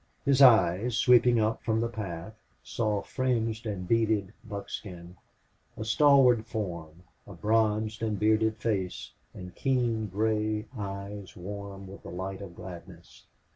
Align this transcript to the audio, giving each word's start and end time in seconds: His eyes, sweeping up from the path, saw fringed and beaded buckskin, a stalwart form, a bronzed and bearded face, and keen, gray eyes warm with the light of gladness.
His 0.25 0.41
eyes, 0.41 0.97
sweeping 0.97 1.39
up 1.39 1.61
from 1.63 1.79
the 1.79 1.87
path, 1.87 2.33
saw 2.63 3.03
fringed 3.03 3.67
and 3.67 3.87
beaded 3.87 4.33
buckskin, 4.43 5.15
a 5.77 5.85
stalwart 5.85 6.47
form, 6.47 7.03
a 7.27 7.33
bronzed 7.33 8.01
and 8.01 8.17
bearded 8.19 8.57
face, 8.57 9.11
and 9.35 9.53
keen, 9.53 10.07
gray 10.07 10.65
eyes 10.75 11.37
warm 11.37 11.85
with 11.87 12.01
the 12.01 12.09
light 12.09 12.41
of 12.41 12.55
gladness. 12.55 13.27